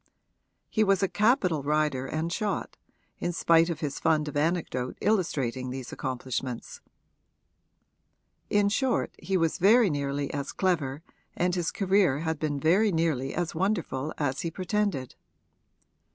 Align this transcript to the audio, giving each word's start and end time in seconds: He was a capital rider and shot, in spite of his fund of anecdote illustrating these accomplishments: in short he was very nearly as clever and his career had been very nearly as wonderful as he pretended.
He 0.67 0.83
was 0.83 1.03
a 1.03 1.07
capital 1.07 1.61
rider 1.61 2.07
and 2.07 2.33
shot, 2.33 2.75
in 3.19 3.31
spite 3.31 3.69
of 3.69 3.81
his 3.81 3.99
fund 3.99 4.27
of 4.27 4.35
anecdote 4.35 4.97
illustrating 4.99 5.69
these 5.69 5.91
accomplishments: 5.91 6.81
in 8.49 8.67
short 8.69 9.13
he 9.19 9.37
was 9.37 9.59
very 9.59 9.91
nearly 9.91 10.33
as 10.33 10.53
clever 10.53 11.03
and 11.35 11.53
his 11.53 11.69
career 11.69 12.21
had 12.21 12.39
been 12.39 12.59
very 12.59 12.91
nearly 12.91 13.35
as 13.35 13.53
wonderful 13.53 14.11
as 14.17 14.41
he 14.41 14.49
pretended. 14.49 15.13